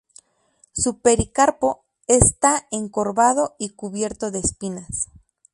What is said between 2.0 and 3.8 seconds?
está encorvado y